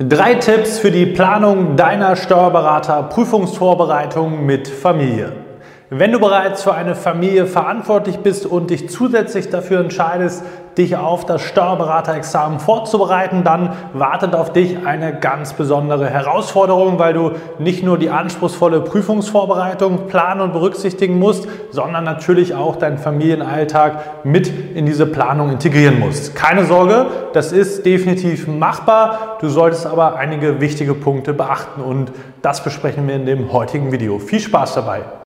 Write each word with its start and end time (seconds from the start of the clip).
Drei 0.00 0.36
Tipps 0.36 0.78
für 0.78 0.92
die 0.92 1.06
Planung 1.06 1.74
deiner 1.74 2.14
Steuerberater-Prüfungsvorbereitung 2.14 4.46
mit 4.46 4.68
Familie. 4.68 5.47
Wenn 5.90 6.12
du 6.12 6.20
bereits 6.20 6.64
für 6.64 6.74
eine 6.74 6.94
Familie 6.94 7.46
verantwortlich 7.46 8.18
bist 8.18 8.44
und 8.44 8.68
dich 8.68 8.90
zusätzlich 8.90 9.48
dafür 9.48 9.80
entscheidest, 9.80 10.44
dich 10.76 10.98
auf 10.98 11.24
das 11.24 11.40
Steuerberaterexamen 11.40 12.60
vorzubereiten, 12.60 13.42
dann 13.42 13.72
wartet 13.94 14.34
auf 14.34 14.52
dich 14.52 14.86
eine 14.86 15.18
ganz 15.18 15.54
besondere 15.54 16.10
Herausforderung, 16.10 16.98
weil 16.98 17.14
du 17.14 17.30
nicht 17.58 17.82
nur 17.82 17.96
die 17.96 18.10
anspruchsvolle 18.10 18.82
Prüfungsvorbereitung 18.82 20.08
planen 20.08 20.42
und 20.42 20.52
berücksichtigen 20.52 21.18
musst, 21.18 21.48
sondern 21.70 22.04
natürlich 22.04 22.54
auch 22.54 22.76
deinen 22.76 22.98
Familienalltag 22.98 24.24
mit 24.24 24.52
in 24.74 24.84
diese 24.84 25.06
Planung 25.06 25.50
integrieren 25.50 25.98
musst. 25.98 26.36
Keine 26.36 26.66
Sorge, 26.66 27.06
das 27.32 27.50
ist 27.50 27.86
definitiv 27.86 28.46
machbar. 28.46 29.38
Du 29.40 29.48
solltest 29.48 29.86
aber 29.86 30.16
einige 30.16 30.60
wichtige 30.60 30.92
Punkte 30.92 31.32
beachten 31.32 31.80
und 31.80 32.12
das 32.42 32.62
besprechen 32.62 33.08
wir 33.08 33.16
in 33.16 33.24
dem 33.24 33.54
heutigen 33.54 33.90
Video. 33.90 34.18
Viel 34.18 34.40
Spaß 34.40 34.74
dabei! 34.74 35.17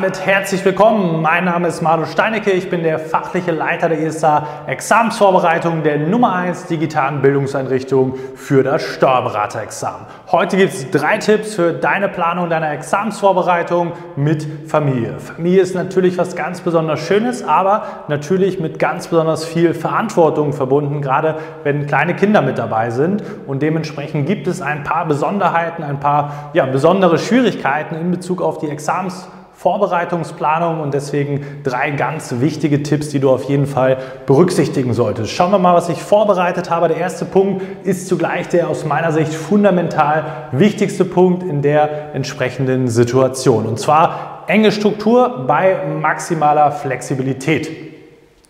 Damit 0.00 0.24
herzlich 0.24 0.64
willkommen. 0.64 1.22
Mein 1.22 1.46
Name 1.46 1.66
ist 1.66 1.82
Marlo 1.82 2.04
Steinecke. 2.04 2.52
Ich 2.52 2.70
bin 2.70 2.84
der 2.84 3.00
fachliche 3.00 3.50
Leiter 3.50 3.88
der 3.88 4.00
ESA 4.00 4.46
Examensvorbereitung 4.68 5.82
der 5.82 5.98
Nummer 5.98 6.34
1 6.34 6.66
digitalen 6.66 7.20
Bildungseinrichtung 7.20 8.14
für 8.36 8.62
das 8.62 8.80
Steuerberaterexamen. 8.84 10.06
Heute 10.30 10.56
gibt 10.56 10.72
es 10.72 10.88
drei 10.92 11.18
Tipps 11.18 11.56
für 11.56 11.72
deine 11.72 12.08
Planung 12.08 12.48
deiner 12.48 12.70
Examensvorbereitung 12.70 13.90
mit 14.14 14.46
Familie. 14.68 15.18
Familie 15.18 15.62
ist 15.62 15.74
natürlich 15.74 16.16
was 16.16 16.36
ganz 16.36 16.60
besonders 16.60 17.00
Schönes, 17.00 17.42
aber 17.42 18.04
natürlich 18.06 18.60
mit 18.60 18.78
ganz 18.78 19.08
besonders 19.08 19.44
viel 19.44 19.74
Verantwortung 19.74 20.52
verbunden, 20.52 21.02
gerade 21.02 21.34
wenn 21.64 21.88
kleine 21.88 22.14
Kinder 22.14 22.40
mit 22.40 22.56
dabei 22.56 22.90
sind. 22.90 23.24
Und 23.48 23.62
dementsprechend 23.62 24.28
gibt 24.28 24.46
es 24.46 24.62
ein 24.62 24.84
paar 24.84 25.06
Besonderheiten, 25.06 25.82
ein 25.82 25.98
paar 25.98 26.50
ja, 26.52 26.66
besondere 26.66 27.18
Schwierigkeiten 27.18 27.96
in 27.96 28.12
Bezug 28.12 28.40
auf 28.40 28.58
die 28.58 28.70
Examensvorbereitung 28.70 29.37
Vorbereitungsplanung 29.58 30.78
und 30.78 30.94
deswegen 30.94 31.44
drei 31.64 31.90
ganz 31.90 32.36
wichtige 32.38 32.84
Tipps, 32.84 33.08
die 33.08 33.18
du 33.18 33.28
auf 33.28 33.42
jeden 33.42 33.66
Fall 33.66 33.96
berücksichtigen 34.24 34.94
solltest. 34.94 35.32
Schauen 35.32 35.50
wir 35.50 35.58
mal, 35.58 35.74
was 35.74 35.88
ich 35.88 36.00
vorbereitet 36.00 36.70
habe. 36.70 36.86
Der 36.86 36.96
erste 36.96 37.24
Punkt 37.24 37.62
ist 37.84 38.06
zugleich 38.06 38.46
der 38.46 38.68
aus 38.68 38.84
meiner 38.84 39.10
Sicht 39.10 39.34
fundamental 39.34 40.24
wichtigste 40.52 41.04
Punkt 41.04 41.42
in 41.42 41.60
der 41.60 42.14
entsprechenden 42.14 42.86
Situation. 42.86 43.66
Und 43.66 43.80
zwar 43.80 44.44
enge 44.46 44.70
Struktur 44.70 45.44
bei 45.48 45.76
maximaler 46.00 46.70
Flexibilität. 46.70 47.68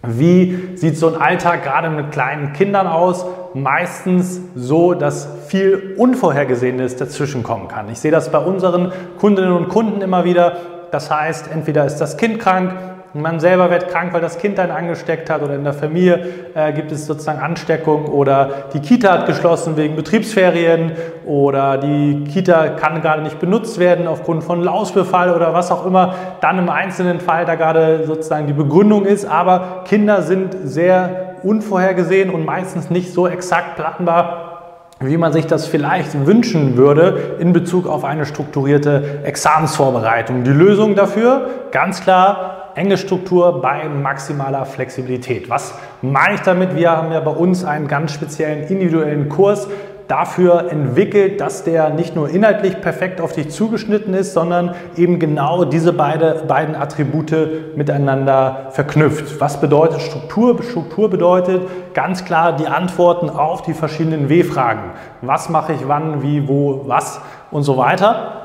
Wie 0.02 0.76
sieht 0.76 0.98
so 0.98 1.08
ein 1.08 1.18
Alltag 1.18 1.64
gerade 1.64 1.88
mit 1.88 2.12
kleinen 2.12 2.52
Kindern 2.52 2.86
aus? 2.86 3.24
Meistens 3.54 4.42
so, 4.54 4.92
dass 4.92 5.26
viel 5.46 5.94
Unvorhergesehenes 5.96 6.96
dazwischenkommen 6.96 7.66
kann. 7.66 7.88
Ich 7.88 7.98
sehe 7.98 8.10
das 8.10 8.30
bei 8.30 8.38
unseren 8.38 8.92
Kundinnen 9.18 9.52
und 9.52 9.70
Kunden 9.70 10.02
immer 10.02 10.24
wieder, 10.24 10.58
das 10.90 11.10
heißt, 11.10 11.50
entweder 11.52 11.84
ist 11.84 11.96
das 11.96 12.16
Kind 12.16 12.38
krank, 12.38 12.72
man 13.14 13.40
selber 13.40 13.70
wird 13.70 13.88
krank, 13.88 14.12
weil 14.12 14.20
das 14.20 14.38
Kind 14.38 14.58
einen 14.58 14.70
angesteckt 14.70 15.30
hat 15.30 15.42
oder 15.42 15.54
in 15.54 15.64
der 15.64 15.72
Familie 15.72 16.26
äh, 16.54 16.72
gibt 16.72 16.92
es 16.92 17.06
sozusagen 17.06 17.40
Ansteckung 17.40 18.06
oder 18.06 18.50
die 18.74 18.80
Kita 18.80 19.12
hat 19.12 19.26
geschlossen 19.26 19.76
wegen 19.76 19.96
Betriebsferien 19.96 20.92
oder 21.24 21.78
die 21.78 22.24
Kita 22.24 22.68
kann 22.70 23.00
gerade 23.00 23.22
nicht 23.22 23.38
benutzt 23.38 23.78
werden 23.78 24.06
aufgrund 24.06 24.44
von 24.44 24.62
Lausbefall 24.62 25.34
oder 25.34 25.54
was 25.54 25.70
auch 25.70 25.86
immer 25.86 26.14
dann 26.40 26.58
im 26.58 26.68
einzelnen 26.68 27.20
Fall 27.20 27.44
da 27.46 27.54
gerade 27.54 28.04
sozusagen 28.06 28.46
die 28.46 28.52
Begründung 28.52 29.04
ist. 29.04 29.24
Aber 29.24 29.84
Kinder 29.86 30.22
sind 30.22 30.54
sehr 30.64 31.36
unvorhergesehen 31.42 32.30
und 32.30 32.44
meistens 32.44 32.90
nicht 32.90 33.12
so 33.12 33.26
exakt 33.26 33.76
planbar, 33.76 34.57
wie 35.00 35.16
man 35.16 35.32
sich 35.32 35.46
das 35.46 35.66
vielleicht 35.66 36.26
wünschen 36.26 36.76
würde 36.76 37.36
in 37.38 37.52
Bezug 37.52 37.86
auf 37.86 38.04
eine 38.04 38.26
strukturierte 38.26 39.20
Examensvorbereitung. 39.24 40.42
Die 40.42 40.50
Lösung 40.50 40.96
dafür, 40.96 41.48
ganz 41.70 42.00
klar, 42.00 42.72
enge 42.74 42.96
Struktur 42.96 43.60
bei 43.60 43.88
maximaler 43.88 44.64
Flexibilität. 44.64 45.50
Was 45.50 45.74
meine 46.02 46.34
ich 46.34 46.40
damit? 46.40 46.76
Wir 46.76 46.90
haben 46.90 47.12
ja 47.12 47.20
bei 47.20 47.30
uns 47.30 47.64
einen 47.64 47.88
ganz 47.88 48.12
speziellen 48.12 48.64
individuellen 48.68 49.28
Kurs 49.28 49.68
dafür 50.08 50.70
entwickelt, 50.70 51.40
dass 51.40 51.64
der 51.64 51.90
nicht 51.90 52.16
nur 52.16 52.30
inhaltlich 52.30 52.80
perfekt 52.80 53.20
auf 53.20 53.32
dich 53.32 53.50
zugeschnitten 53.50 54.14
ist, 54.14 54.32
sondern 54.32 54.74
eben 54.96 55.18
genau 55.18 55.64
diese 55.64 55.92
beide, 55.92 56.44
beiden 56.48 56.74
Attribute 56.74 57.76
miteinander 57.76 58.68
verknüpft. 58.70 59.38
Was 59.40 59.60
bedeutet 59.60 60.00
Struktur? 60.00 60.62
Struktur 60.62 61.10
bedeutet 61.10 61.62
ganz 61.92 62.24
klar 62.24 62.56
die 62.56 62.66
Antworten 62.66 63.28
auf 63.28 63.62
die 63.62 63.74
verschiedenen 63.74 64.30
W-Fragen. 64.30 64.90
Was 65.20 65.50
mache 65.50 65.74
ich 65.74 65.86
wann, 65.86 66.22
wie, 66.22 66.48
wo, 66.48 66.84
was 66.86 67.20
und 67.50 67.62
so 67.62 67.76
weiter 67.76 68.37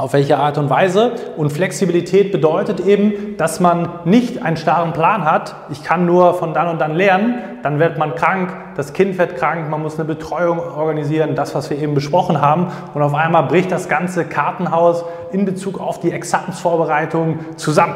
auf 0.00 0.14
welche 0.14 0.38
Art 0.38 0.58
und 0.58 0.70
Weise. 0.70 1.12
Und 1.36 1.50
Flexibilität 1.50 2.32
bedeutet 2.32 2.80
eben, 2.80 3.36
dass 3.36 3.60
man 3.60 3.88
nicht 4.04 4.42
einen 4.42 4.56
starren 4.56 4.92
Plan 4.92 5.24
hat. 5.24 5.54
Ich 5.70 5.84
kann 5.84 6.06
nur 6.06 6.34
von 6.34 6.54
dann 6.54 6.68
und 6.68 6.80
dann 6.80 6.94
lernen, 6.94 7.38
dann 7.62 7.78
wird 7.78 7.98
man 7.98 8.14
krank, 8.14 8.52
das 8.76 8.92
Kind 8.92 9.18
wird 9.18 9.36
krank, 9.36 9.68
man 9.68 9.82
muss 9.82 9.96
eine 9.96 10.06
Betreuung 10.06 10.58
organisieren, 10.58 11.34
das, 11.34 11.54
was 11.54 11.70
wir 11.70 11.78
eben 11.78 11.94
besprochen 11.94 12.40
haben. 12.40 12.68
Und 12.94 13.02
auf 13.02 13.14
einmal 13.14 13.44
bricht 13.44 13.70
das 13.70 13.88
ganze 13.88 14.24
Kartenhaus 14.24 15.04
in 15.32 15.44
Bezug 15.44 15.78
auf 15.78 16.00
die 16.00 16.12
Examensvorbereitung 16.12 17.40
zusammen. 17.56 17.94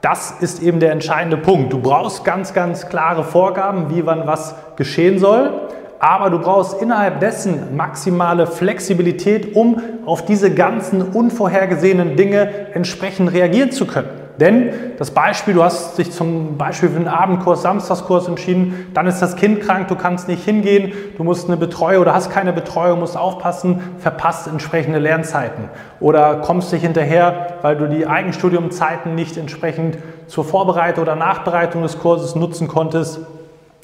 Das 0.00 0.32
ist 0.40 0.62
eben 0.62 0.80
der 0.80 0.90
entscheidende 0.90 1.36
Punkt. 1.36 1.72
Du 1.72 1.80
brauchst 1.80 2.24
ganz, 2.24 2.54
ganz 2.54 2.88
klare 2.88 3.22
Vorgaben, 3.22 3.90
wie 3.90 4.04
wann 4.04 4.26
was 4.26 4.56
geschehen 4.76 5.18
soll 5.18 5.52
aber 6.02 6.30
du 6.30 6.40
brauchst 6.40 6.82
innerhalb 6.82 7.20
dessen 7.20 7.76
maximale 7.76 8.48
Flexibilität, 8.48 9.54
um 9.54 9.80
auf 10.04 10.24
diese 10.24 10.52
ganzen 10.52 11.00
unvorhergesehenen 11.00 12.16
Dinge 12.16 12.74
entsprechend 12.74 13.32
reagieren 13.32 13.70
zu 13.70 13.86
können. 13.86 14.08
Denn 14.40 14.70
das 14.98 15.12
Beispiel, 15.12 15.54
du 15.54 15.62
hast 15.62 15.96
dich 15.98 16.10
zum 16.10 16.58
Beispiel 16.58 16.88
für 16.88 16.96
einen 16.96 17.06
Abendkurs, 17.06 17.62
Samstagskurs 17.62 18.26
entschieden, 18.26 18.88
dann 18.94 19.06
ist 19.06 19.20
das 19.20 19.36
Kind 19.36 19.60
krank, 19.60 19.86
du 19.86 19.94
kannst 19.94 20.26
nicht 20.26 20.44
hingehen, 20.44 20.92
du 21.16 21.22
musst 21.22 21.46
eine 21.46 21.56
Betreuung 21.56 22.02
oder 22.02 22.14
hast 22.14 22.30
keine 22.30 22.52
Betreuung, 22.52 22.98
musst 22.98 23.16
aufpassen, 23.16 23.80
verpasst 23.98 24.48
entsprechende 24.48 24.98
Lernzeiten 24.98 25.66
oder 26.00 26.36
kommst 26.38 26.72
nicht 26.72 26.82
hinterher, 26.82 27.58
weil 27.62 27.76
du 27.76 27.88
die 27.88 28.08
Eigenstudiumzeiten 28.08 29.14
nicht 29.14 29.36
entsprechend 29.36 29.98
zur 30.26 30.44
Vorbereitung 30.44 31.02
oder 31.02 31.14
Nachbereitung 31.14 31.82
des 31.82 32.00
Kurses 32.00 32.34
nutzen 32.34 32.66
konntest 32.66 33.20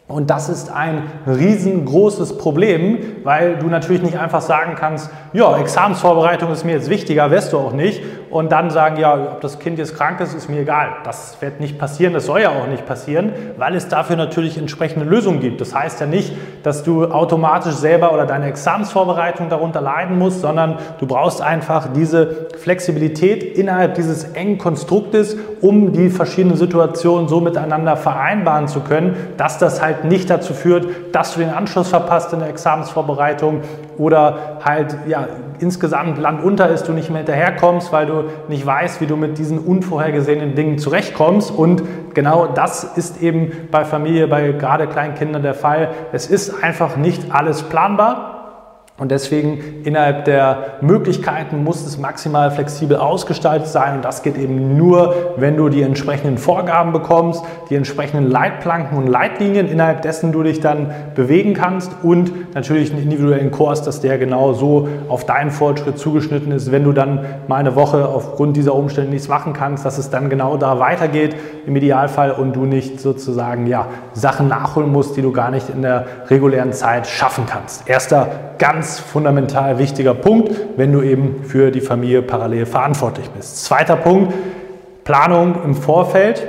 und 0.08 0.30
das 0.30 0.48
ist 0.48 0.72
ein 0.72 1.02
riesengroßes 1.26 2.38
Problem, 2.38 2.98
weil 3.24 3.56
du 3.56 3.66
natürlich 3.66 4.02
nicht 4.02 4.18
einfach 4.18 4.40
sagen 4.40 4.74
kannst, 4.74 5.10
ja, 5.34 5.58
Examensvorbereitung 5.58 6.50
ist 6.50 6.64
mir 6.64 6.72
jetzt 6.72 6.88
wichtiger, 6.88 7.30
wirst 7.30 7.52
du 7.52 7.58
auch 7.58 7.74
nicht. 7.74 8.02
Und 8.30 8.52
dann 8.52 8.70
sagen, 8.70 8.98
ja, 8.98 9.14
ob 9.14 9.40
das 9.40 9.58
Kind 9.58 9.78
jetzt 9.78 9.96
krank 9.96 10.20
ist, 10.20 10.34
ist 10.34 10.48
mir 10.48 10.60
egal. 10.60 10.96
Das 11.04 11.40
wird 11.40 11.60
nicht 11.60 11.78
passieren, 11.78 12.12
das 12.12 12.26
soll 12.26 12.40
ja 12.40 12.50
auch 12.50 12.66
nicht 12.66 12.86
passieren, 12.86 13.32
weil 13.56 13.74
es 13.74 13.88
dafür 13.88 14.16
natürlich 14.16 14.58
entsprechende 14.58 15.06
Lösungen 15.06 15.40
gibt. 15.40 15.60
Das 15.60 15.74
heißt 15.74 16.00
ja 16.00 16.06
nicht, 16.06 16.32
dass 16.62 16.82
du 16.82 17.06
automatisch 17.06 17.74
selber 17.74 18.12
oder 18.12 18.26
deine 18.26 18.46
Examensvorbereitung 18.46 19.48
darunter 19.48 19.80
leiden 19.80 20.18
musst, 20.18 20.40
sondern 20.40 20.78
du 20.98 21.06
brauchst 21.06 21.40
einfach 21.40 21.92
diese 21.92 22.48
Flexibilität 22.58 23.42
innerhalb 23.56 23.94
dieses 23.94 24.24
engen 24.24 24.58
Konstruktes, 24.58 25.36
um 25.60 25.92
die 25.92 26.10
verschiedenen 26.10 26.56
Situationen 26.56 27.28
so 27.28 27.40
miteinander 27.40 27.96
vereinbaren 27.96 28.68
zu 28.68 28.80
können, 28.80 29.16
dass 29.36 29.58
das 29.58 29.82
halt 29.82 30.04
nicht 30.04 30.28
dazu 30.28 30.52
führt, 30.52 30.86
dass 31.12 31.34
du 31.34 31.40
den 31.40 31.50
Anschluss 31.50 31.88
verpasst 31.88 32.32
in 32.32 32.40
der 32.40 32.48
Examensvorbereitung 32.48 33.62
oder 33.96 34.58
halt 34.64 34.96
ja, 35.06 35.26
insgesamt 35.60 36.18
landunter 36.18 36.68
ist, 36.68 36.88
du 36.88 36.92
nicht 36.92 37.10
mehr 37.10 37.18
hinterherkommst, 37.18 37.92
weil 37.92 38.06
du 38.06 38.24
nicht 38.48 38.64
weißt, 38.64 39.00
wie 39.00 39.06
du 39.06 39.16
mit 39.16 39.38
diesen 39.38 39.58
unvorhergesehenen 39.58 40.54
Dingen 40.54 40.78
zurechtkommst. 40.78 41.50
Und 41.50 41.82
genau 42.14 42.46
das 42.46 42.84
ist 42.84 43.22
eben 43.22 43.50
bei 43.70 43.84
Familie, 43.84 44.28
bei 44.28 44.52
gerade 44.52 44.86
kleinen 44.86 45.14
Kindern 45.14 45.42
der 45.42 45.54
Fall. 45.54 45.90
Es 46.12 46.26
ist 46.26 46.62
einfach 46.62 46.96
nicht 46.96 47.32
alles 47.32 47.62
planbar. 47.64 48.37
Und 48.98 49.12
deswegen 49.12 49.82
innerhalb 49.84 50.24
der 50.24 50.78
Möglichkeiten 50.80 51.62
muss 51.62 51.86
es 51.86 51.98
maximal 51.98 52.50
flexibel 52.50 52.96
ausgestaltet 52.96 53.68
sein. 53.68 53.94
Und 53.94 54.04
das 54.04 54.24
geht 54.24 54.36
eben 54.36 54.76
nur, 54.76 55.34
wenn 55.36 55.56
du 55.56 55.68
die 55.68 55.82
entsprechenden 55.82 56.36
Vorgaben 56.36 56.92
bekommst, 56.92 57.44
die 57.70 57.76
entsprechenden 57.76 58.28
Leitplanken 58.28 58.98
und 58.98 59.06
Leitlinien, 59.06 59.68
innerhalb 59.68 60.02
dessen 60.02 60.32
du 60.32 60.42
dich 60.42 60.58
dann 60.58 60.90
bewegen 61.14 61.54
kannst 61.54 61.92
und 62.02 62.54
natürlich 62.56 62.90
einen 62.90 63.00
individuellen 63.00 63.52
Kurs, 63.52 63.82
dass 63.82 64.00
der 64.00 64.18
genau 64.18 64.52
so 64.52 64.88
auf 65.08 65.24
deinen 65.24 65.52
Fortschritt 65.52 65.96
zugeschnitten 65.96 66.50
ist. 66.50 66.72
Wenn 66.72 66.82
du 66.82 66.90
dann 66.90 67.24
mal 67.46 67.56
eine 67.56 67.76
Woche 67.76 68.08
aufgrund 68.08 68.56
dieser 68.56 68.74
Umstände 68.74 69.10
nichts 69.10 69.28
machen 69.28 69.52
kannst, 69.52 69.84
dass 69.84 69.98
es 69.98 70.10
dann 70.10 70.28
genau 70.28 70.56
da 70.56 70.80
weitergeht 70.80 71.36
im 71.66 71.76
Idealfall 71.76 72.32
und 72.32 72.54
du 72.54 72.64
nicht 72.64 72.98
sozusagen 72.98 73.68
ja, 73.68 73.86
Sachen 74.12 74.48
nachholen 74.48 74.90
musst, 74.90 75.16
die 75.16 75.22
du 75.22 75.30
gar 75.30 75.52
nicht 75.52 75.70
in 75.70 75.82
der 75.82 76.06
regulären 76.28 76.72
Zeit 76.72 77.06
schaffen 77.06 77.44
kannst. 77.46 77.88
Erster 77.88 78.28
ganz 78.58 78.87
fundamental 78.96 79.78
wichtiger 79.78 80.14
Punkt, 80.14 80.52
wenn 80.76 80.92
du 80.92 81.02
eben 81.02 81.44
für 81.44 81.70
die 81.70 81.80
Familie 81.80 82.22
parallel 82.22 82.66
verantwortlich 82.66 83.28
bist. 83.30 83.64
Zweiter 83.64 83.96
Punkt, 83.96 84.32
Planung 85.04 85.56
im 85.64 85.74
Vorfeld. 85.74 86.46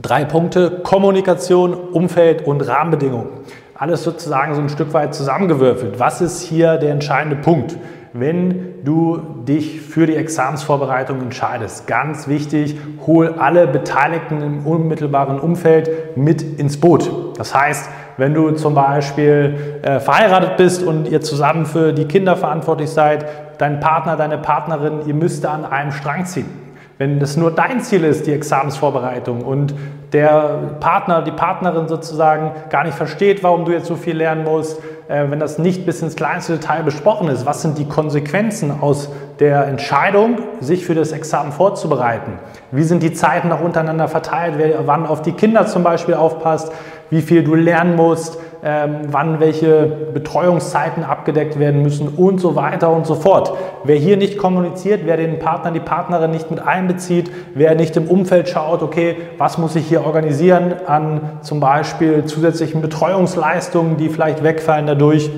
Drei 0.00 0.24
Punkte, 0.24 0.80
Kommunikation, 0.82 1.74
Umfeld 1.74 2.46
und 2.46 2.60
Rahmenbedingungen. 2.62 3.28
Alles 3.74 4.02
sozusagen 4.02 4.54
so 4.54 4.60
ein 4.60 4.68
Stück 4.68 4.92
weit 4.92 5.14
zusammengewürfelt. 5.14 6.00
Was 6.00 6.20
ist 6.20 6.42
hier 6.42 6.76
der 6.78 6.90
entscheidende 6.90 7.36
Punkt? 7.36 7.76
wenn 8.14 8.84
du 8.84 9.18
dich 9.46 9.80
für 9.80 10.06
die 10.06 10.14
Examensvorbereitung 10.14 11.20
entscheidest. 11.20 11.88
Ganz 11.88 12.28
wichtig, 12.28 12.76
hol 13.06 13.34
alle 13.38 13.66
Beteiligten 13.66 14.40
im 14.40 14.66
unmittelbaren 14.66 15.40
Umfeld 15.40 16.16
mit 16.16 16.40
ins 16.40 16.78
Boot. 16.78 17.10
Das 17.36 17.54
heißt, 17.54 17.90
wenn 18.16 18.34
du 18.34 18.52
zum 18.52 18.74
Beispiel 18.74 19.80
äh, 19.82 20.00
verheiratet 20.00 20.56
bist 20.56 20.82
und 20.82 21.08
ihr 21.08 21.20
zusammen 21.20 21.66
für 21.66 21.92
die 21.92 22.06
Kinder 22.06 22.36
verantwortlich 22.36 22.90
seid, 22.90 23.26
dein 23.58 23.80
Partner, 23.80 24.16
deine 24.16 24.38
Partnerin, 24.38 25.06
ihr 25.06 25.14
müsst 25.14 25.44
an 25.46 25.64
einem 25.64 25.92
Strang 25.92 26.24
ziehen. 26.26 26.64
Wenn 26.96 27.18
das 27.18 27.36
nur 27.36 27.50
dein 27.50 27.80
Ziel 27.80 28.04
ist, 28.04 28.28
die 28.28 28.32
Examensvorbereitung 28.32 29.42
und 29.42 29.74
der 30.12 30.76
Partner, 30.78 31.22
die 31.22 31.32
Partnerin 31.32 31.88
sozusagen 31.88 32.52
gar 32.70 32.84
nicht 32.84 32.96
versteht, 32.96 33.42
warum 33.42 33.64
du 33.64 33.72
jetzt 33.72 33.86
so 33.86 33.96
viel 33.96 34.16
lernen 34.16 34.44
musst, 34.44 34.80
äh, 35.08 35.24
wenn 35.28 35.40
das 35.40 35.58
nicht 35.58 35.86
bis 35.86 36.02
ins 36.02 36.14
kleinste 36.14 36.54
Detail 36.54 36.84
besprochen 36.84 37.28
ist, 37.28 37.46
was 37.46 37.62
sind 37.62 37.78
die 37.78 37.88
Konsequenzen 37.88 38.72
aus 38.80 39.10
der 39.40 39.66
Entscheidung, 39.66 40.38
sich 40.60 40.86
für 40.86 40.94
das 40.94 41.10
Examen 41.10 41.50
vorzubereiten? 41.50 42.38
Wie 42.70 42.84
sind 42.84 43.02
die 43.02 43.12
Zeiten 43.12 43.48
noch 43.48 43.60
untereinander 43.60 44.06
verteilt, 44.06 44.54
wer 44.56 44.86
wann 44.86 45.04
auf 45.04 45.20
die 45.20 45.32
Kinder 45.32 45.66
zum 45.66 45.82
Beispiel 45.82 46.14
aufpasst, 46.14 46.72
wie 47.14 47.22
viel 47.22 47.44
du 47.44 47.54
lernen 47.54 47.94
musst, 47.94 48.38
ähm, 48.64 49.02
wann 49.08 49.38
welche 49.38 49.86
Betreuungszeiten 50.12 51.04
abgedeckt 51.04 51.58
werden 51.58 51.82
müssen 51.82 52.08
und 52.08 52.40
so 52.40 52.56
weiter 52.56 52.90
und 52.90 53.06
so 53.06 53.14
fort. 53.14 53.52
Wer 53.84 53.96
hier 53.96 54.16
nicht 54.16 54.36
kommuniziert, 54.36 55.02
wer 55.04 55.16
den 55.16 55.38
Partner, 55.38 55.70
die 55.70 55.80
Partnerin 55.80 56.32
nicht 56.32 56.50
mit 56.50 56.60
einbezieht, 56.60 57.30
wer 57.54 57.76
nicht 57.76 57.96
im 57.96 58.08
Umfeld 58.08 58.48
schaut, 58.48 58.82
okay, 58.82 59.16
was 59.38 59.58
muss 59.58 59.76
ich 59.76 59.86
hier 59.86 60.04
organisieren 60.04 60.74
an 60.86 61.20
zum 61.42 61.60
Beispiel 61.60 62.24
zusätzlichen 62.24 62.80
Betreuungsleistungen, 62.80 63.96
die 63.96 64.08
vielleicht 64.08 64.42
wegfallen 64.42 64.86
dadurch, 64.86 65.30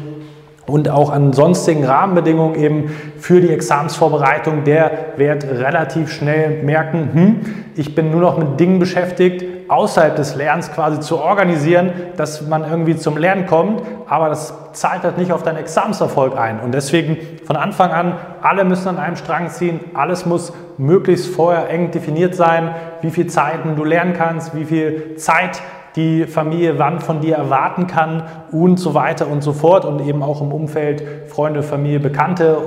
und 0.67 0.89
auch 0.89 1.11
an 1.11 1.33
sonstigen 1.33 1.85
Rahmenbedingungen 1.85 2.57
eben 2.57 2.91
für 3.19 3.41
die 3.41 3.51
Examsvorbereitung, 3.51 4.65
der 4.65 4.91
wird 5.17 5.45
relativ 5.45 6.11
schnell 6.11 6.63
merken, 6.65 7.11
hm, 7.13 7.37
ich 7.77 7.95
bin 7.95 8.11
nur 8.11 8.21
noch 8.21 8.37
mit 8.37 8.59
Dingen 8.59 8.81
beschäftigt, 8.81 9.45
außerhalb 9.69 10.17
des 10.17 10.35
Lernens 10.35 10.73
quasi 10.73 11.01
zu 11.01 11.19
organisieren, 11.19 11.93
dass 12.17 12.47
man 12.47 12.65
irgendwie 12.65 12.97
zum 12.97 13.17
Lernen 13.17 13.47
kommt, 13.47 13.83
aber 14.09 14.29
das 14.29 14.55
zahlt 14.73 15.03
halt 15.03 15.19
nicht 15.19 15.33
auf 15.33 15.43
deinen 15.43 15.59
Examenserfolg 15.59 16.39
ein. 16.39 16.61
Und 16.61 16.73
deswegen 16.73 17.17
von 17.45 17.57
Anfang 17.57 17.91
an, 17.91 18.15
alle 18.43 18.65
müssen 18.65 18.89
an 18.89 18.99
einem 18.99 19.17
Strang 19.17 19.49
ziehen, 19.49 19.81
alles 19.95 20.27
muss 20.27 20.53
möglichst 20.79 21.35
vorher 21.35 21.71
eng 21.71 21.91
definiert 21.91 22.35
sein, 22.35 22.75
wie 23.01 23.11
viel 23.11 23.27
Zeiten 23.27 23.77
du 23.77 23.85
lernen 23.85 24.13
kannst, 24.13 24.55
wie 24.55 24.65
viel 24.65 25.17
Zeit 25.17 25.61
die 25.97 26.25
Familie 26.25 26.79
wann 26.79 27.01
von 27.01 27.21
dir 27.21 27.37
erwarten 27.37 27.87
kann 27.87 28.25
und 28.53 28.77
so 28.79 28.95
weiter 28.95 29.29
und 29.29 29.43
so 29.43 29.53
fort 29.53 29.87
und 29.87 30.01
eben 30.07 30.23
auch 30.23 30.43
im 30.43 30.53
Umfeld 30.53 31.03
Freunde, 31.29 31.63
Familie, 31.63 32.01
Bekannte, 32.01 32.59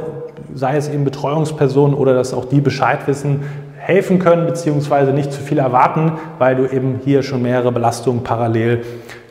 sei 0.55 0.75
es 0.77 0.89
eben 0.89 1.05
Betreuungspersonen 1.05 1.95
oder 1.95 2.15
dass 2.15 2.33
auch 2.33 2.45
die 2.45 2.59
Bescheid 2.59 3.05
wissen, 3.05 3.43
helfen 3.79 4.19
können 4.19 4.45
beziehungsweise 4.45 5.11
nicht 5.11 5.31
zu 5.31 5.41
viel 5.41 5.57
erwarten, 5.57 6.13
weil 6.37 6.55
du 6.55 6.65
eben 6.65 6.99
hier 7.03 7.23
schon 7.23 7.41
mehrere 7.41 7.71
Belastungen 7.71 8.23
parallel 8.23 8.83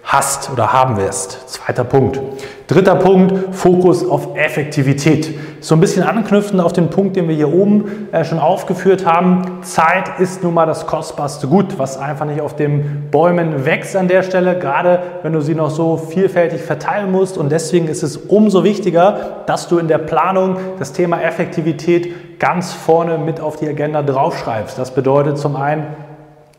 hast 0.09 0.51
oder 0.51 0.73
haben 0.73 0.97
wirst. 0.97 1.51
Zweiter 1.51 1.85
Punkt. 1.85 2.19
Dritter 2.67 2.97
Punkt, 2.97 3.55
Fokus 3.55 4.09
auf 4.09 4.37
Effektivität. 4.37 5.35
So 5.61 5.75
ein 5.75 5.81
bisschen 5.81 6.03
anknüpfend 6.03 6.63
auf 6.63 6.73
den 6.73 6.89
Punkt, 6.89 7.15
den 7.17 7.29
wir 7.29 7.35
hier 7.35 7.53
oben 7.53 8.09
äh, 8.11 8.25
schon 8.25 8.39
aufgeführt 8.39 9.05
haben. 9.05 9.61
Zeit 9.63 10.19
ist 10.19 10.43
nun 10.43 10.55
mal 10.55 10.65
das 10.65 10.87
kostbarste 10.87 11.47
Gut, 11.47 11.79
was 11.79 11.99
einfach 11.99 12.25
nicht 12.25 12.41
auf 12.41 12.57
den 12.57 13.11
Bäumen 13.11 13.67
wächst 13.67 13.97
an 13.97 14.09
der 14.09 14.23
Stelle, 14.23 14.59
gerade 14.59 15.03
wenn 15.23 15.35
du 15.35 15.43
sie 15.43 15.55
noch 15.55 15.69
so 15.69 15.99
vielfältig 15.99 16.63
verteilen 16.63 17.13
musst. 17.13 17.37
Und 17.37 17.53
deswegen 17.53 17.87
ist 17.87 18.03
es 18.03 18.17
umso 18.17 18.65
wichtiger, 18.65 19.43
dass 19.47 19.69
du 19.69 19.79
in 19.79 19.89
der 19.89 19.99
Planung 19.99 20.57
das 20.79 20.95
Thema 20.95 21.21
Effektivität 21.21 22.39
ganz 22.39 22.73
vorne 22.73 23.19
mit 23.19 23.41
auf 23.41 23.57
die 23.57 23.69
Agenda 23.69 24.03
draufschreibst. 24.03 24.79
Das 24.79 24.95
bedeutet 24.95 25.37
zum 25.37 25.57
einen, 25.57 25.87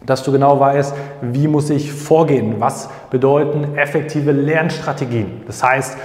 dass 0.06 0.24
du 0.24 0.32
genau 0.32 0.60
weißt, 0.60 0.96
wie 1.22 1.48
muss 1.48 1.70
ich 1.70 1.92
vorgehen, 1.92 2.56
was 2.60 2.90
bedeuten 3.10 3.78
effektive 3.78 4.32
Lernstrategien. 4.32 5.42
Das 5.46 5.64
heißt, 5.64 5.98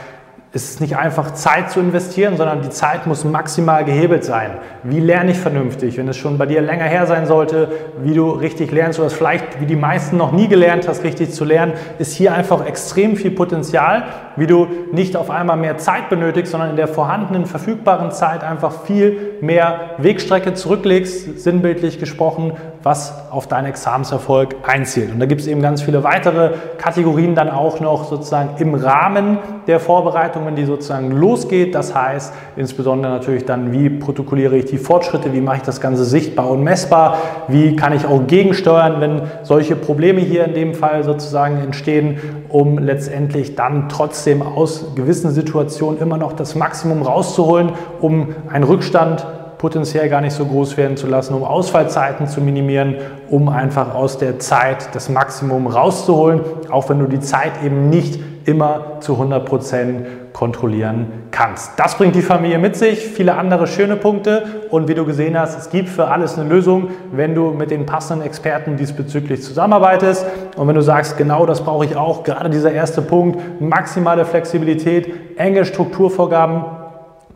es 0.57 0.71
ist 0.71 0.81
nicht 0.81 0.97
einfach 0.97 1.33
Zeit 1.33 1.73
zu 1.73 1.81
investieren, 1.81 2.37
sondern 2.37 2.63
die 2.63 2.71
Zeit 2.71 3.09
muss 3.09 3.25
maximal 3.25 3.85
gehebelt 3.85 4.23
sein. 4.23 4.53
Wie 4.85 5.01
lerne 5.01 5.33
ich 5.33 5.39
vernünftig, 5.39 5.99
wenn 5.99 6.07
es 6.07 6.17
schon 6.17 6.39
bei 6.39 6.47
dir 6.47 6.61
länger 6.61 6.85
her 6.85 7.09
sein 7.09 7.27
sollte, 7.27 7.73
wie 8.05 8.15
du 8.15 8.31
richtig 8.31 8.71
lernst 8.71 9.01
oder 9.01 9.11
vielleicht 9.11 9.61
wie 9.61 9.67
die 9.67 9.75
meisten 9.75 10.17
noch 10.17 10.31
nie 10.31 10.47
gelernt 10.47 10.87
hast, 10.87 11.03
richtig 11.03 11.33
zu 11.33 11.45
lernen, 11.45 11.73
ist 11.99 12.13
hier 12.13 12.35
einfach 12.35 12.65
extrem 12.65 13.17
viel 13.17 13.33
Potenzial, 13.33 14.05
wie 14.37 14.47
du 14.47 14.69
nicht 14.93 15.17
auf 15.17 15.29
einmal 15.29 15.57
mehr 15.57 15.77
Zeit 15.79 16.09
benötigst, 16.09 16.53
sondern 16.53 16.71
in 16.71 16.77
der 16.77 16.87
vorhandenen 16.87 17.47
verfügbaren 17.47 18.13
Zeit 18.13 18.45
einfach 18.45 18.85
viel 18.85 19.33
mehr 19.41 19.97
Wegstrecke 19.99 20.55
zurücklegst, 20.55 21.41
sinnbildlich 21.41 21.99
gesprochen, 21.99 22.53
was 22.85 23.15
auf 23.31 23.47
deinen 23.47 23.65
Examenserfolg 23.65 24.57
einzielt. 24.63 25.11
Und 25.11 25.19
da 25.19 25.25
gibt 25.25 25.41
es 25.41 25.47
eben 25.47 25.63
ganz 25.63 25.81
viele 25.81 26.05
weitere 26.05 26.51
Kategorien 26.77 27.35
dann 27.35 27.49
auch 27.49 27.81
noch 27.81 28.05
sozusagen 28.05 28.51
im 28.59 28.75
Rahmen 28.75 29.39
der 29.67 29.81
Vorbereitung, 29.81 30.45
wenn 30.45 30.55
die 30.55 30.67
sozusagen 30.67 31.11
losgeht. 31.11 31.75
Das 31.75 31.95
heißt 31.95 32.35
insbesondere 32.57 33.11
natürlich 33.11 33.47
dann, 33.47 33.73
wie 33.73 33.89
protokolliere 33.89 34.59
ich 34.59 34.67
die 34.67 34.77
Fortschritte, 34.77 35.33
wie 35.33 35.41
mache 35.41 35.57
ich 35.57 35.63
das 35.63 35.81
Ganze 35.81 36.05
sichtbar 36.05 36.51
und 36.51 36.63
messbar, 36.63 37.17
wie 37.49 37.75
kann 37.75 37.95
ich 37.95 38.05
auch 38.05 38.27
gegensteuern, 38.27 39.01
wenn 39.01 39.23
solche 39.43 39.77
Probleme 39.77 40.21
hier 40.21 40.45
in 40.45 40.53
dem 40.53 40.75
Fall 40.75 41.05
sozusagen 41.05 41.59
entstehen, 41.59 42.19
um 42.51 42.79
letztendlich 42.79 43.57
dann 43.57 43.89
trotzdem 43.89 44.43
aus 44.43 44.95
gewissen 44.95 45.31
Situationen 45.31 45.99
immer 46.01 46.19
noch 46.19 46.35
das 46.35 46.55
Maximum 46.55 47.01
rauszuholen, 47.01 47.73
um 48.03 48.35
einen 48.51 48.65
Rückstand 48.65 49.27
potenziell 49.65 50.11
gar 50.11 50.21
nicht 50.21 50.35
so 50.35 50.45
groß 50.45 50.77
werden 50.77 50.99
zu 50.99 51.07
lassen, 51.07 51.33
um 51.33 51.43
Ausfallzeiten 51.43 52.27
zu 52.27 52.43
minimieren, 52.43 52.97
um 53.31 53.49
einfach 53.49 53.95
aus 53.95 54.19
der 54.19 54.39
Zeit 54.39 54.95
das 54.95 55.09
Maximum 55.09 55.67
rauszuholen, 55.67 56.43
auch 56.71 56.91
wenn 56.91 56.99
du 56.99 57.07
die 57.07 57.21
Zeit 57.21 57.53
eben 57.65 57.89
nicht 57.89 58.21
immer 58.45 59.01
zu 59.01 59.15
100 59.15 59.47
Prozent 59.47 60.07
kontrollieren 60.35 61.07
kannst. 61.31 61.79
Das 61.79 61.97
bringt 61.97 62.15
die 62.15 62.21
Familie 62.21 62.59
mit 62.59 62.77
sich, 62.77 62.99
viele 62.99 63.37
andere 63.37 63.67
schöne 63.67 63.97
Punkte 63.97 64.45
und 64.69 64.87
wie 64.87 64.95
du 64.95 65.07
gesehen 65.07 65.39
hast, 65.39 65.59
es 65.59 65.71
gibt 65.71 65.89
für 65.89 66.09
alles 66.09 66.39
eine 66.39 66.47
Lösung, 66.47 66.89
wenn 67.13 67.35
du 67.35 67.53
mit 67.53 67.71
den 67.71 67.87
passenden 67.87 68.27
Experten 68.27 68.77
diesbezüglich 68.77 69.43
zusammenarbeitest 69.43 70.27
und 70.57 70.69
wenn 70.69 70.75
du 70.75 70.83
sagst, 70.83 71.17
genau 71.17 71.47
das 71.47 71.63
brauche 71.63 71.87
ich 71.87 71.97
auch, 71.97 72.23
gerade 72.23 72.51
dieser 72.51 72.73
erste 72.73 73.01
Punkt, 73.01 73.63
maximale 73.63 74.27
Flexibilität, 74.27 75.39
enge 75.39 75.65
Strukturvorgaben, 75.65 76.84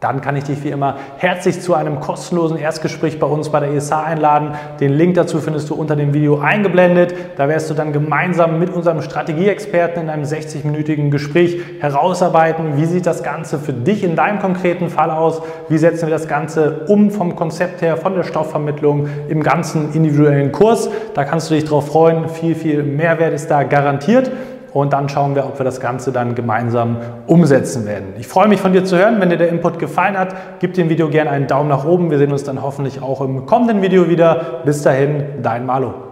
dann 0.00 0.20
kann 0.20 0.36
ich 0.36 0.44
dich 0.44 0.62
wie 0.62 0.68
immer 0.68 0.96
herzlich 1.16 1.60
zu 1.60 1.74
einem 1.74 1.98
kostenlosen 1.98 2.56
Erstgespräch 2.56 3.18
bei 3.18 3.26
uns 3.26 3.48
bei 3.48 3.58
der 3.58 3.72
ESA 3.72 4.02
einladen. 4.02 4.52
Den 4.78 4.92
Link 4.92 5.14
dazu 5.14 5.40
findest 5.40 5.70
du 5.70 5.74
unter 5.74 5.96
dem 5.96 6.14
Video 6.14 6.38
eingeblendet. 6.38 7.14
Da 7.36 7.48
wirst 7.48 7.68
du 7.68 7.74
dann 7.74 7.92
gemeinsam 7.92 8.60
mit 8.60 8.70
unserem 8.70 9.02
Strategieexperten 9.02 10.02
in 10.02 10.08
einem 10.08 10.22
60-minütigen 10.22 11.10
Gespräch 11.10 11.60
herausarbeiten, 11.80 12.76
wie 12.76 12.84
sieht 12.84 13.06
das 13.06 13.24
Ganze 13.24 13.58
für 13.58 13.72
dich 13.72 14.04
in 14.04 14.14
deinem 14.14 14.38
konkreten 14.38 14.88
Fall 14.88 15.10
aus, 15.10 15.42
wie 15.68 15.78
setzen 15.78 16.06
wir 16.06 16.14
das 16.14 16.28
Ganze 16.28 16.84
um 16.86 17.10
vom 17.10 17.34
Konzept 17.34 17.82
her, 17.82 17.96
von 17.96 18.14
der 18.14 18.22
Stoffvermittlung 18.22 19.08
im 19.28 19.42
ganzen 19.42 19.92
individuellen 19.94 20.52
Kurs. 20.52 20.88
Da 21.14 21.24
kannst 21.24 21.50
du 21.50 21.54
dich 21.54 21.64
drauf 21.64 21.88
freuen. 21.88 22.28
Viel, 22.28 22.54
viel 22.54 22.84
Mehrwert 22.84 23.34
ist 23.34 23.50
da 23.50 23.64
garantiert 23.64 24.30
und 24.72 24.92
dann 24.92 25.08
schauen 25.08 25.34
wir, 25.34 25.46
ob 25.46 25.58
wir 25.58 25.64
das 25.64 25.80
Ganze 25.80 26.12
dann 26.12 26.34
gemeinsam 26.34 26.98
umsetzen 27.26 27.86
werden. 27.86 28.14
Ich 28.18 28.26
freue 28.26 28.48
mich 28.48 28.60
von 28.60 28.72
dir 28.72 28.84
zu 28.84 28.96
hören. 28.96 29.20
Wenn 29.20 29.30
dir 29.30 29.38
der 29.38 29.48
Input 29.48 29.78
gefallen 29.78 30.18
hat, 30.18 30.34
gib 30.60 30.74
dem 30.74 30.88
Video 30.88 31.08
gerne 31.08 31.30
einen 31.30 31.46
Daumen 31.46 31.68
nach 31.68 31.84
oben. 31.84 32.10
Wir 32.10 32.18
sehen 32.18 32.32
uns 32.32 32.44
dann 32.44 32.62
hoffentlich 32.62 33.02
auch 33.02 33.20
im 33.20 33.46
kommenden 33.46 33.82
Video 33.82 34.08
wieder. 34.08 34.62
Bis 34.64 34.82
dahin, 34.82 35.42
dein 35.42 35.66
Malo. 35.66 36.07